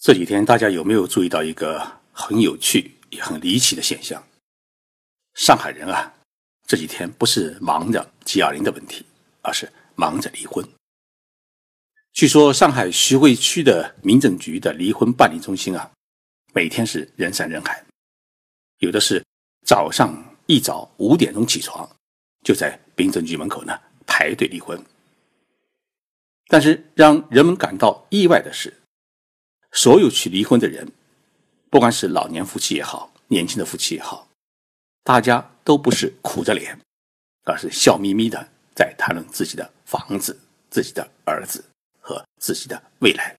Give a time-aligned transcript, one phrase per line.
[0.00, 4.22] 这几天大家有没有注意到一个很有趣也很离奇的现象？
[5.34, 6.10] 上海人啊，
[6.66, 9.04] 这几天不是忙着 G20 的问题，
[9.42, 10.66] 而是忙着离婚。
[12.14, 15.90] 据说上海徐汇区的民政局的离婚办理中心啊，
[16.54, 17.84] 每天是人山人海，
[18.78, 19.22] 有的是
[19.66, 21.86] 早上一早五点钟起床，
[22.42, 24.82] 就在民政局门口呢排队离婚。
[26.46, 28.79] 但是让人们感到意外的是。
[29.72, 30.90] 所有去离婚的人，
[31.70, 34.28] 不管是老年夫妻也好，年轻的夫妻也好，
[35.04, 36.78] 大家都不是苦着脸，
[37.44, 40.38] 而是笑眯眯的在谈论自己的房子、
[40.70, 41.64] 自己的儿子
[42.00, 43.34] 和自己的未来。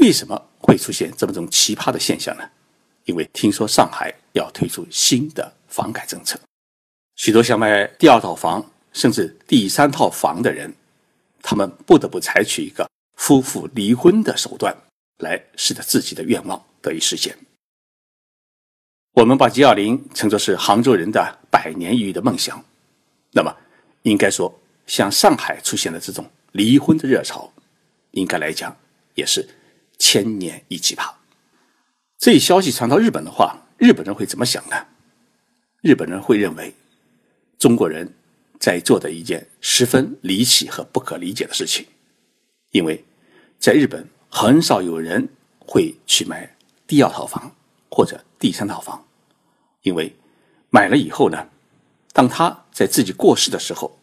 [0.00, 2.50] 为什么会出现这么种奇葩的现象呢？
[3.04, 6.38] 因为听说上海要推出新的房改政策，
[7.16, 10.72] 许多想买第二套房甚至第三套房的人，
[11.40, 12.88] 他们不得不采取一个。
[13.22, 14.76] 夫妇离婚的手段，
[15.18, 17.38] 来使得自己的愿望得以实现。
[19.12, 22.64] 我们把 G 二零称作是杭州人的百年一遇的梦想，
[23.30, 23.56] 那么
[24.02, 27.52] 应该说，像上海出现的这种离婚的热潮，
[28.10, 28.76] 应该来讲
[29.14, 29.48] 也是
[30.00, 31.08] 千年一奇葩。
[32.18, 34.84] 这一消息传到日本的话，日本人会怎么想呢？
[35.80, 36.74] 日本人会认为，
[37.56, 38.12] 中国人
[38.58, 41.86] 在做的一件十分离奇和不可理解的事情，
[42.72, 43.04] 因为。
[43.62, 45.28] 在日本，很少有人
[45.60, 47.54] 会去买第二套房
[47.88, 49.06] 或者第三套房，
[49.82, 50.12] 因为
[50.68, 51.46] 买了以后呢，
[52.12, 53.96] 当他在自己过世的时候，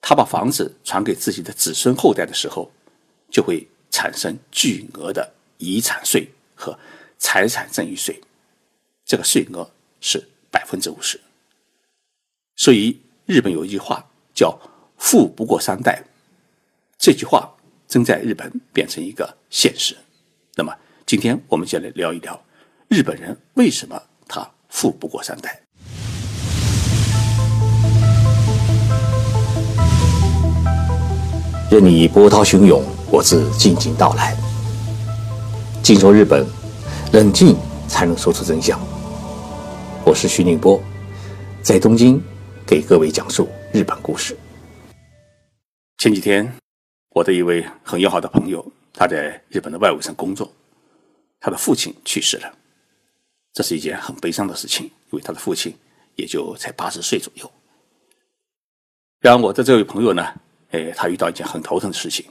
[0.00, 2.70] 他把房子传给自己的子孙后代的时候，
[3.28, 6.78] 就会产生巨额的遗产税和
[7.18, 8.22] 财产赠与税，
[9.04, 9.68] 这个税额
[10.00, 11.20] 是百分之五十。
[12.54, 14.56] 所以日本有一句话叫
[14.96, 16.04] “富不过三代”，
[16.96, 17.52] 这句话。
[17.88, 19.96] 正在日本变成一个现实。
[20.54, 22.40] 那么，今天我们就来聊一聊
[22.88, 25.60] 日本人为什么他富不过三代。
[31.70, 34.36] 任你波涛汹涌，我自静静到来。
[35.82, 36.46] 静说日本，
[37.12, 37.56] 冷静
[37.86, 38.80] 才能说出真相。
[40.04, 40.80] 我是徐宁波，
[41.62, 42.22] 在东京
[42.66, 44.36] 给各位讲述日本故事。
[45.98, 46.65] 前几天。
[47.16, 48.62] 我的一位很要好的朋友，
[48.92, 50.52] 他在日本的外务省工作，
[51.40, 52.54] 他的父亲去世了，
[53.54, 55.74] 这是一件很悲伤的事情，因为他的父亲
[56.16, 57.50] 也就才八十岁左右。
[59.20, 60.22] 然后我的这位朋友呢，
[60.72, 62.26] 哎，他遇到一件很头疼的事情，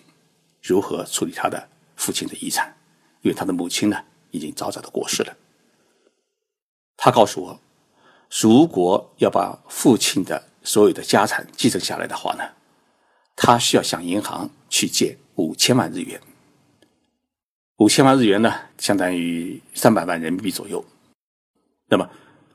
[0.61, 2.71] 如何处理他的父亲的遗产？
[3.21, 3.97] 因为他的母亲呢，
[4.29, 5.35] 已经早早的过世了。
[6.95, 7.59] 他告诉我，
[8.39, 12.43] 如果要把父亲的所有的家产继承下来的话呢，
[13.35, 14.47] 他需要向银行。
[14.75, 16.19] 去借五千万日元，
[17.77, 20.83] 五千万日元呢，相当于三百万人民币左右。
[21.87, 22.05] 那么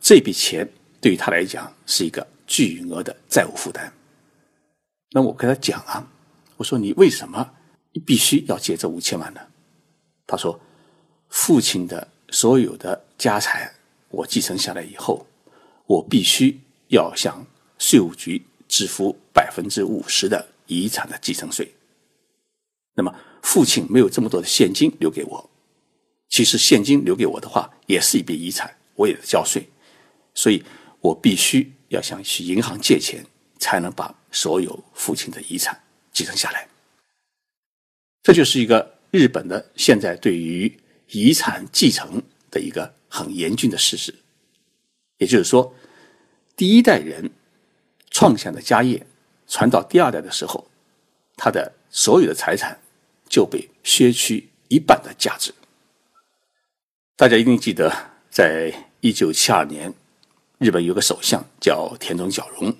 [0.02, 0.70] 这笔钱
[1.00, 3.90] 对于他来讲是一个巨额的债务负担。
[5.12, 6.06] 那我跟他讲啊，
[6.58, 7.54] 我说你为什么
[8.04, 9.40] 必须要借这五千万呢？
[10.26, 10.60] 他说，
[11.30, 13.72] 父亲的所有的家产
[14.10, 15.26] 我继承下来以后，
[15.86, 17.42] 我必须要向
[17.78, 21.66] 税务局支付百分之五十的遗产的继承税。
[22.94, 25.50] 那么，父亲没有这么多的现金留给我。
[26.28, 29.68] 其实，现金留给我的话，也是一笔遗产，我也得交税。
[30.34, 30.62] 所以
[31.00, 33.24] 我必须要向去银行借钱，
[33.58, 35.80] 才能把所有父亲的遗产
[36.12, 36.68] 继承下来。
[38.22, 40.78] 这就是一个日本的现在对于
[41.08, 44.14] 遗产继承的一个很严峻的事实。
[45.18, 45.74] 也就是说，
[46.54, 47.30] 第一代人
[48.10, 49.06] 创下的家业，
[49.46, 50.68] 传到第二代的时候，
[51.36, 51.72] 他的。
[51.90, 52.78] 所有的财产
[53.28, 55.52] 就被削去一半的价值。
[57.16, 57.92] 大家一定记得，
[58.30, 59.92] 在一九七二年，
[60.58, 62.74] 日本有个首相叫田中角荣，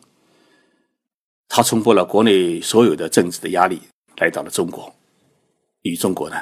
[1.49, 3.83] 他冲破了国内所有的政治的压力，
[4.17, 4.95] 来到了中国，
[5.83, 6.37] 与中国呢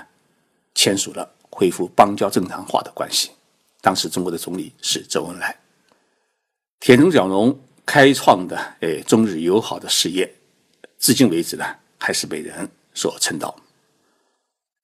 [0.74, 3.30] 签署了恢复邦交正常化的关系。
[3.80, 5.58] 当时中国的总理是周恩来。
[6.80, 10.32] 田中角荣开创的诶中日友好的事业，
[10.98, 11.64] 至今为止呢。
[12.08, 13.54] 还是被人所称道。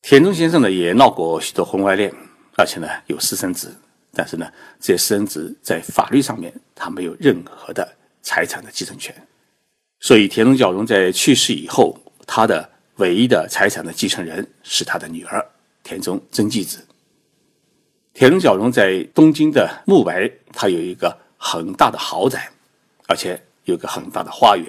[0.03, 2.15] 田中先生呢，也闹过许多婚外恋，
[2.59, 3.75] 而且呢有私生子，
[4.13, 4.47] 但是呢，
[4.79, 9.27] 这些私生子在法律上面他没有任何的财产的继承权，
[10.01, 15.43] 所以田中角荣在去世以后，他的唯一的财产的继承人是他的女儿
[15.83, 16.87] 田中真纪子。
[18.13, 22.51] 田中角荣在东京的木白，他有一个很大的豪宅，
[23.09, 24.67] 而且有个很大的花园。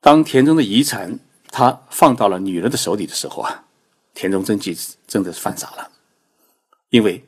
[0.00, 1.18] 当田中的遗产
[1.50, 3.64] 他放到了女儿的手里的时候啊，
[4.14, 4.76] 田中真纪
[5.06, 5.90] 真的是犯傻了，
[6.88, 7.24] 因为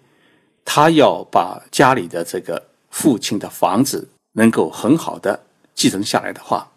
[0.64, 6.72] 他要把家里的这个父亲的房子能够很好的继承下来的话，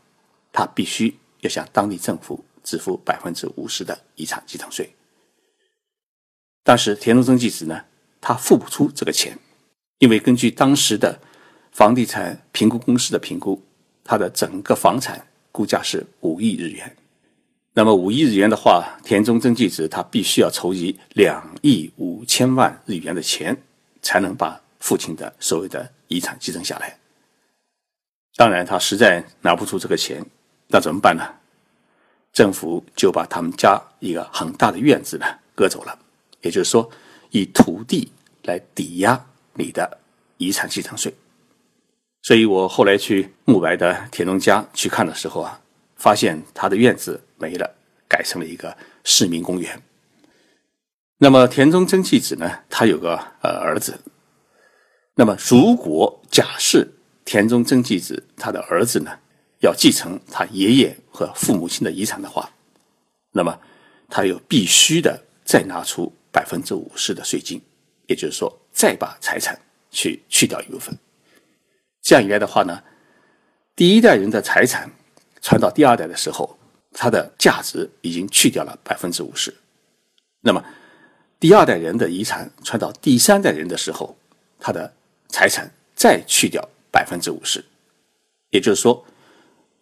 [0.51, 4.94] 他必须要向当地政府支付百分之五十的遗产继承税。
[6.63, 7.86] 但是田中真纪子呢，
[8.19, 9.38] 他付不出这个钱，
[10.00, 11.21] 因为根据当时的
[11.71, 13.63] 房地产评估公司的评估，
[14.03, 16.97] 他的整个房产估价是五亿日元。
[17.71, 23.55] 那么五亿日元的话，田中真纪子他必须要筹集两亿五千万日元的钱，
[24.01, 26.97] 才能把父亲的所有的遗产继承下来。
[28.35, 30.21] 当然，他实在拿不出这个钱，
[30.67, 31.23] 那怎么办呢？
[32.33, 35.25] 政府就把他们家一个很大的院子呢
[35.55, 35.97] 割走了，
[36.41, 36.89] 也就是说，
[37.31, 38.11] 以土地
[38.43, 39.97] 来抵押你的
[40.35, 41.13] 遗产继承税。
[42.25, 45.62] 所以我后来去慕白的田中家去看的时候啊。
[45.98, 47.74] 发现他的院子没了，
[48.07, 49.81] 改成了一个市民公园。
[51.18, 52.60] 那么田中真纪子呢？
[52.69, 53.98] 他有个呃儿子。
[55.16, 56.86] 那么如果假设
[57.24, 59.18] 田中真纪子他的儿子呢
[59.62, 62.51] 要继承他爷爷和父母亲的遗产的话，
[63.31, 63.57] 那么
[64.10, 67.60] 他又必须的再拿出百分之五十的税金，
[68.07, 69.57] 也就是说再把财产
[69.89, 70.95] 去去掉一部分。
[72.05, 72.83] 这样一来的话呢，
[73.75, 74.89] 第一代人的财产。
[75.41, 76.57] 传到第二代的时候，
[76.91, 79.53] 它的价值已经去掉了百分之五十。
[80.41, 80.63] 那么，
[81.39, 84.17] 第二代人的遗产传到第三代人的时候，
[84.59, 84.91] 他的
[85.29, 87.63] 财产再去掉百分之五十。
[88.49, 89.05] 也就是说，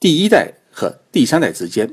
[0.01, 1.89] 第一代和第三代之间，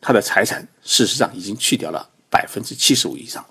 [0.00, 3.44] 他的财产事实上已经去掉了百分之七十五以上。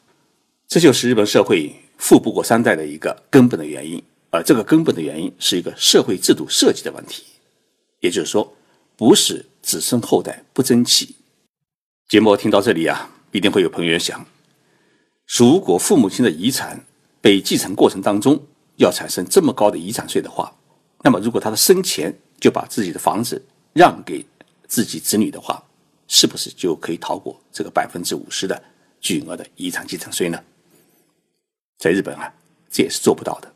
[0.68, 4.04] 这就是日本社会富不过三代的一个根本的原因。
[4.32, 7.24] 而这个根本的原因是一个社会制度设计的问题。
[8.00, 8.52] 也就是说，
[8.98, 9.46] 不是。
[9.64, 11.16] 子孙后代不争气。
[12.10, 14.26] 节目听到这里啊，一定会有朋友想：
[15.28, 16.84] 如果父母亲的遗产
[17.22, 18.44] 被继承过程当中
[18.78, 20.52] 要产生这么高的遗产税的话，
[21.04, 23.40] 那么如果他的生前就把自己的房子
[23.72, 24.26] 让给
[24.68, 25.64] 自己子女的话，
[26.08, 28.60] 是不是就可以逃过这个百分之五十的
[29.00, 30.44] 巨额的遗产继承税呢？
[31.78, 32.34] 在日本啊，
[32.72, 33.54] 这也是做不到的，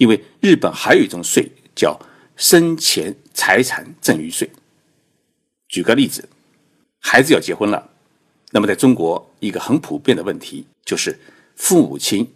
[0.00, 2.00] 因为日本还有一种税叫
[2.34, 4.50] 生前财产赠与税。
[5.68, 6.26] 举个例子，
[7.00, 7.90] 孩子要结婚了，
[8.50, 11.20] 那么在中国一个很普遍的问题就是
[11.54, 12.32] 父母亲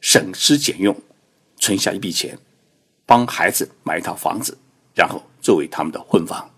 [0.00, 0.96] 省吃俭用
[1.56, 2.38] 存下一笔钱，
[3.04, 4.56] 帮孩子买一套房子，
[4.94, 6.48] 然后作为他们的婚房。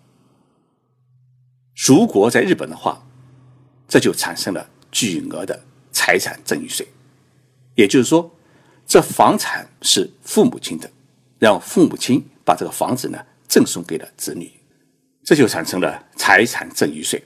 [1.74, 3.02] 如果在日本的话，
[3.88, 6.86] 这就产生了巨额的财产赠与税，
[7.76, 8.30] 也就是说，
[8.90, 10.90] 这房产是父母亲的，
[11.38, 14.50] 让父母亲把这个房子呢赠送给了子女。
[15.22, 17.22] 这就产生了财产赠与税。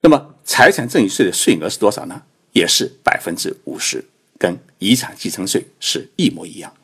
[0.00, 2.22] 那么，财产赠与税的税额是多少呢？
[2.52, 4.02] 也是百分之五十，
[4.38, 6.74] 跟遗产继承税是一模一样。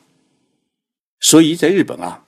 [1.19, 2.23] 所以在日本啊，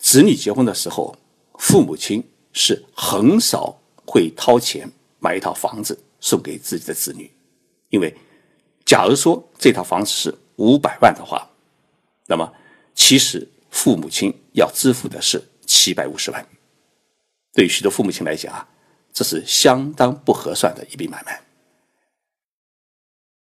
[0.00, 1.16] 子女结婚的时候，
[1.60, 7.30] 父母亲是很少会掏钱买一套房子送给自己的子女，
[7.90, 8.12] 因为
[8.84, 11.48] 假如说这套房子是五百万的话，
[12.26, 12.52] 那么
[12.94, 16.46] 其实父母亲要支付的是七百五十万。
[17.52, 18.68] 对于许多父母亲来讲啊，
[19.12, 21.40] 这是相当不合算的一笔买卖。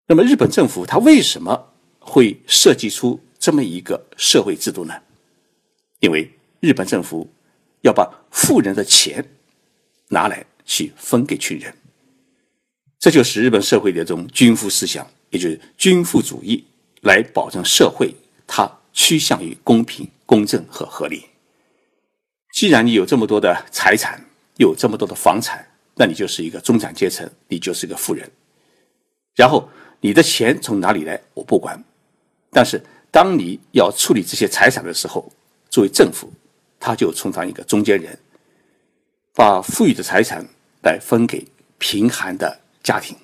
[0.07, 4.93] 那么，日本政府它为什么会设计出这么一个社会制度呢？
[5.99, 7.27] 因为日本政府
[7.81, 9.27] 要把富人的钱
[10.09, 11.75] 拿来去分给穷人，
[12.99, 16.63] 这就是日本社会的一种均富思想，也就是均富主义，
[17.01, 18.15] 来保证社会
[18.47, 21.25] 它趋向于公平、公正和合理。
[22.53, 24.25] 既然你有这么多的财产，
[24.55, 28.31] 有这么多的房产，那你就是一个中产阶层，你就是一个富人。
[29.35, 31.83] 然后你的钱从哪里来，我不管。
[32.51, 35.29] 但是当你要处理这些财产的时候，
[35.69, 36.31] 作为政府，
[36.79, 38.17] 他就充当一个中间人，
[39.33, 40.45] 把富裕的财产
[40.83, 41.45] 来分给
[41.77, 43.17] 贫寒的家庭。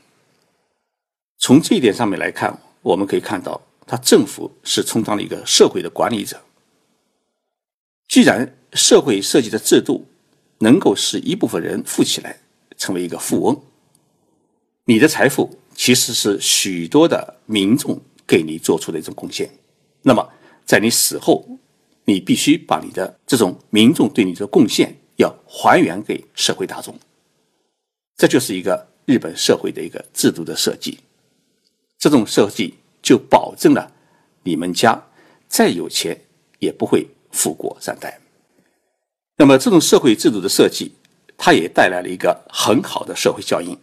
[1.42, 6.40] 从这一点上面来看，我们可以看到，他政府是充当了一个社会的管理者。
[8.08, 10.06] 既然社会设计的制度
[10.60, 12.38] 能够使一部分人富起来，
[12.78, 13.60] 成为一个富翁。
[14.86, 19.50] 你的财富其实是许多的民众给你做出的一种贡献。
[20.04, 20.30] 那么，
[20.64, 21.44] 在你死后，
[22.06, 26.96] 你必须把你的这种民众对你的贡献要还原给社会大众。
[28.16, 31.00] 这就是一个日本社会的一个制度的设计。
[32.02, 33.92] 这种设计就保证了
[34.42, 35.00] 你们家
[35.48, 36.20] 再有钱
[36.58, 38.20] 也不会富过三代。
[39.38, 40.94] 那么，这种社会制度的设计，
[41.38, 43.78] 它也带来了一个很好的社会效应。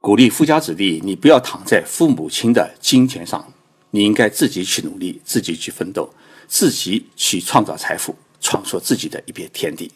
[0.00, 3.52] 鼓励富家子弟，你不要躺在父母亲的金钱上，
[3.90, 6.08] 你应该自己去努力，自己去奋斗，
[6.46, 9.90] 自己去创造财富，创出自己的一片天地。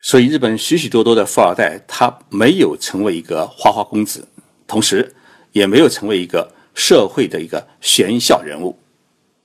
[0.00, 4.26] 所以，日本许许多多的富二代，他没有成为一个花花公子，
[4.66, 5.14] 同时
[5.52, 8.78] 也没有成为一个社会的一个玄笑人物，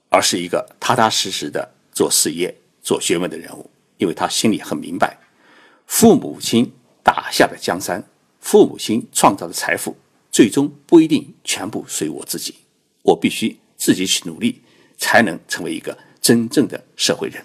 [0.09, 3.69] 而是一个踏踏实实的做事业、做学问的人物。
[3.97, 5.17] 因为他心里很明白，
[5.85, 6.69] 父母亲
[7.03, 8.03] 打下的江山，
[8.41, 9.95] 父母亲创造的财富，
[10.29, 12.55] 最终不一定全部属于我自己。
[13.03, 14.61] 我必须自己去努力，
[14.97, 17.41] 才能成为一个真正的社会人。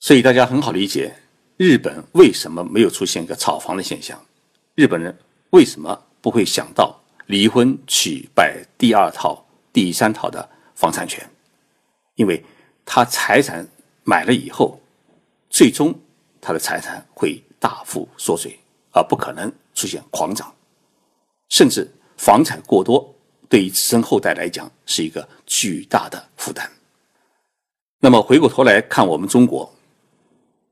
[0.00, 1.14] 所以大家很好理解。
[1.56, 4.20] 日本为什么没有出现一个炒房的现象？
[4.74, 5.16] 日本人
[5.50, 11.28] 为什么不会想到离婚取买第二套、第三套的房产权？
[12.14, 12.44] 因为
[12.84, 13.66] 他财产
[14.04, 14.80] 买了以后，
[15.50, 15.94] 最终
[16.40, 18.58] 他的财产会大幅缩水，
[18.92, 20.54] 而不可能出现狂涨，
[21.48, 23.14] 甚至房产过多，
[23.48, 26.70] 对于子孙后代来讲是一个巨大的负担。
[27.98, 29.72] 那么回过头来看我们中国。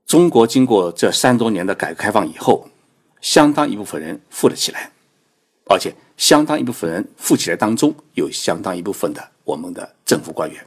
[0.05, 2.69] 中国经过这三多年的改革开放以后，
[3.21, 4.91] 相当一部分人富了起来，
[5.67, 10.65] 而且相当一部分人富起来当中有相当一部分的我们的政府官员，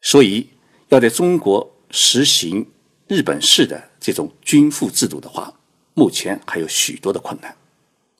[0.00, 0.48] 所以
[0.88, 2.66] 要在中国实行
[3.08, 5.52] 日本式的这种均富制度的话，
[5.94, 7.56] 目前还有许多的困难，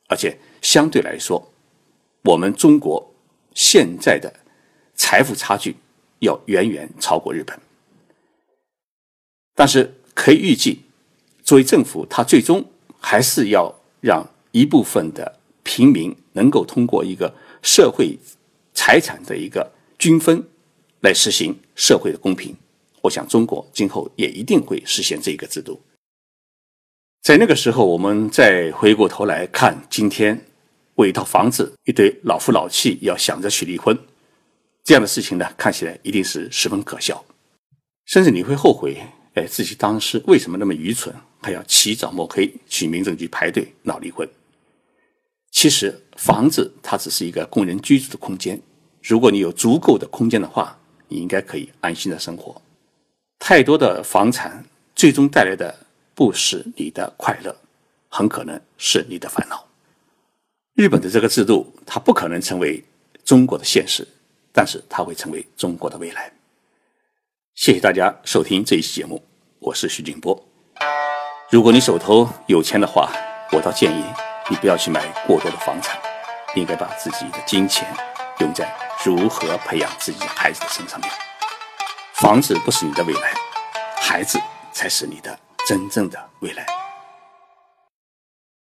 [0.09, 1.52] 而且相对来说，
[2.25, 3.14] 我们中国
[3.55, 4.33] 现在的
[4.95, 5.76] 财富差距
[6.21, 7.59] 要远远超过日本，
[9.55, 9.95] 但是。
[10.14, 10.83] 可以预计，
[11.43, 12.62] 作为政府，它最终
[13.00, 18.19] 还是要让一部分的平民能够通过一个社会
[18.75, 20.42] 财产的一个均分
[21.00, 22.57] 来实行社会的公平。
[23.00, 25.81] 我想，中国今后也一定会实现这个制度。
[27.23, 30.45] 在那个时候，我们再回过头来看，今天
[30.97, 33.97] 为一套房子，一对老夫老妻要想着去离婚，
[34.85, 37.25] 这样的事情呢，看起来一定是十分可笑，
[38.07, 39.00] 甚至你会后悔。
[39.35, 44.28] 哎，自己当时为什么那么愚蠢，还要起早摸黑去民政局排队闹离婚？
[45.62, 48.61] 其实房子它只是一个供人居住的空间，
[49.00, 50.76] 如果你有足够的空间的话，
[51.07, 52.61] 你应该可以安心的生活。
[53.38, 54.64] 太多的房产
[54.97, 55.73] 最终带来的
[56.16, 57.57] 不是你的快乐，
[58.09, 59.64] 很可能是你的烦恼。
[60.75, 62.83] 日本的这个制度，它不可能成为
[63.25, 64.04] 中国的现实，
[64.52, 66.33] 但是它会成为中国的未来。
[67.54, 69.23] 谢谢大家收听这一期节目，
[69.61, 70.45] 我是徐静波。
[71.52, 73.12] 如果你手头有钱的话，
[73.52, 74.02] 我倒建议
[74.53, 75.99] 你不要去买过多的房产，
[76.55, 77.89] 应该把自己的金钱
[78.41, 78.71] 用在
[79.03, 81.11] 如何培养自己孩子的身上面。
[82.13, 83.33] 房子不是你的未来，
[83.99, 84.39] 孩子
[84.71, 86.82] 才是你的真正的未来。